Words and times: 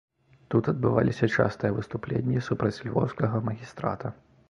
Тут 0.55 0.69
адбываліся 0.73 1.29
частыя 1.35 1.71
выступленні 1.77 2.45
супраць 2.49 2.75
львоўскага 2.89 3.47
магістрата. 3.53 4.07